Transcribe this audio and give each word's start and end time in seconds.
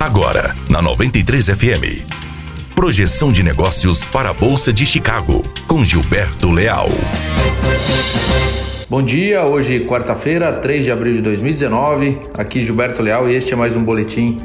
Agora, 0.00 0.56
na 0.70 0.80
93 0.80 1.48
FM. 1.48 2.08
Projeção 2.74 3.30
de 3.30 3.42
negócios 3.42 4.06
para 4.06 4.30
a 4.30 4.32
Bolsa 4.32 4.72
de 4.72 4.86
Chicago, 4.86 5.42
com 5.68 5.84
Gilberto 5.84 6.50
Leal. 6.50 6.88
Bom 8.88 9.02
dia, 9.02 9.44
hoje 9.44 9.80
quarta-feira, 9.80 10.54
3 10.54 10.86
de 10.86 10.90
abril 10.90 11.12
de 11.12 11.20
2019. 11.20 12.18
Aqui 12.38 12.64
Gilberto 12.64 13.02
Leal 13.02 13.28
e 13.28 13.36
este 13.36 13.52
é 13.52 13.56
mais 13.56 13.76
um 13.76 13.80
boletim 13.80 14.38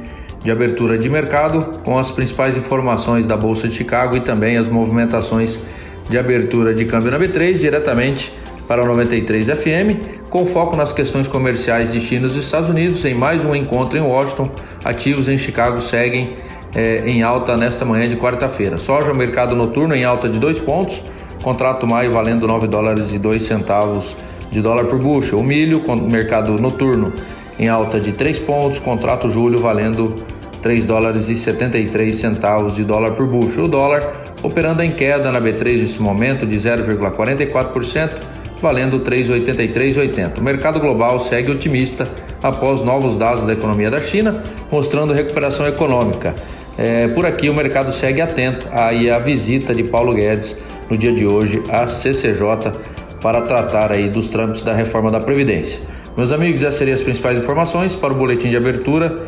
de 0.44 0.52
abertura 0.52 0.98
de 0.98 1.10
mercado 1.10 1.80
com 1.86 1.98
as 1.98 2.12
principais 2.12 2.58
informações 2.58 3.26
da 3.26 3.38
Bolsa 3.38 3.70
de 3.70 3.76
Chicago 3.76 4.18
e 4.18 4.20
também 4.20 4.58
as 4.58 4.68
movimentações 4.68 5.64
de 6.10 6.18
abertura 6.18 6.74
de 6.74 6.84
câmbio 6.84 7.12
na 7.12 7.18
B3 7.18 7.58
diretamente 7.58 8.30
para 8.68 8.84
o 8.84 8.86
93 8.86 9.48
FM, 9.48 10.28
com 10.30 10.46
foco 10.46 10.76
nas 10.76 10.92
questões 10.92 11.28
comerciais 11.28 11.92
de 11.92 12.00
China 12.00 12.26
e 12.26 12.30
dos 12.30 12.36
Estados 12.36 12.70
Unidos. 12.70 13.04
Em 13.06 13.14
mais 13.14 13.46
um 13.46 13.56
encontro 13.56 13.98
em 13.98 14.02
Washington, 14.02 14.50
ativos 14.84 15.28
em 15.28 15.38
Chicago 15.38 15.82
seguem 15.82 16.36
eh, 16.76 17.04
em 17.06 17.24
alta 17.24 17.56
nesta 17.56 17.86
manhã 17.86 18.08
de 18.08 18.16
quarta-feira. 18.16 18.78
Soja, 18.78 19.14
mercado 19.14 19.56
noturno 19.56 19.96
em 19.96 20.04
alta 20.04 20.28
de 20.28 20.40
2 20.40 20.60
pontos, 20.60 21.02
contrato 21.44 21.88
maio 21.88 22.12
valendo 22.12 22.48
9 22.48 22.68
dólares 22.68 23.14
e 23.14 23.20
2 23.20 23.42
centavos 23.44 24.16
de 24.52 24.62
dólar 24.62 24.86
por 24.86 25.00
bushel. 25.00 25.40
O 25.40 25.44
milho, 25.44 25.82
mercado 26.10 26.54
noturno 26.60 27.14
em 27.58 27.70
alta 27.70 28.00
de 28.00 28.12
3 28.12 28.40
pontos, 28.40 28.80
contrato 28.80 29.30
julho 29.30 29.60
valendo 29.60 30.16
3 30.62 30.86
dólares 30.86 31.30
e 31.30 31.36
73 31.36 32.16
centavos 32.16 32.76
de 32.76 32.84
dólar 32.84 33.12
por 33.12 33.28
bushel. 33.28 33.66
O 33.66 33.68
dólar 33.68 34.36
operando 34.42 34.84
em 34.84 34.92
queda 34.92 35.32
na 35.32 35.40
B3 35.40 35.80
nesse 35.80 36.02
momento 36.02 36.46
de 36.46 36.56
0,44%, 36.56 38.22
valendo 38.62 39.00
3,8380. 39.00 40.40
O 40.40 40.44
mercado 40.44 40.80
global 40.80 41.20
segue 41.20 41.52
otimista 41.52 42.08
após 42.42 42.82
novos 42.82 43.18
dados 43.18 43.46
da 43.46 43.54
economia 43.54 43.90
da 43.90 44.02
China, 44.02 44.44
mostrando 44.72 45.14
recuperação 45.14 45.66
econômica. 45.68 46.36
É, 46.78 47.08
por 47.10 47.26
aqui 47.26 47.50
o 47.50 47.54
mercado 47.54 47.92
segue 47.92 48.22
atento 48.22 48.68
aí 48.72 49.10
à 49.10 49.18
visita 49.18 49.74
de 49.74 49.84
Paulo 49.84 50.14
Guedes 50.14 50.58
no 50.90 50.98
dia 50.98 51.14
de 51.14 51.26
hoje 51.26 51.64
à 51.70 51.88
CCJ 51.88 52.74
para 53.22 53.42
tratar 53.42 53.92
aí 53.92 54.10
dos 54.10 54.28
trâmites 54.28 54.62
da 54.62 54.74
reforma 54.74 55.10
da 55.10 55.20
Previdência. 55.20 55.82
Meus 56.16 56.32
amigos, 56.32 56.62
essas 56.64 56.76
seriam 56.76 56.96
as 56.96 57.02
principais 57.02 57.38
informações 57.38 57.96
para 57.96 58.14
o 58.14 58.16
boletim 58.16 58.50
de 58.50 58.58
abertura 58.58 59.26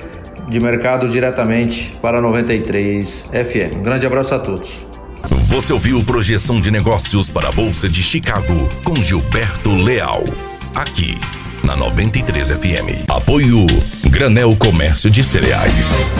de 0.49 0.59
mercado 0.59 1.09
diretamente 1.09 1.97
para 2.01 2.21
93 2.21 3.25
FM. 3.31 3.77
Um 3.77 3.83
grande 3.83 4.05
abraço 4.05 4.35
a 4.35 4.39
todos. 4.39 4.86
Você 5.57 5.73
ouviu 5.73 6.03
Projeção 6.03 6.61
de 6.61 6.69
Negócios 6.69 7.31
para 7.31 7.49
a 7.49 7.51
Bolsa 7.51 7.89
de 7.89 8.03
Chicago 8.03 8.69
com 8.83 9.01
Gilberto 9.01 9.71
Leal. 9.75 10.23
Aqui 10.75 11.17
na 11.63 11.75
93 11.75 12.51
FM. 12.51 13.09
Apoio 13.09 13.65
Granel 14.07 14.55
Comércio 14.55 15.09
de 15.09 15.23
Cereais. 15.23 16.11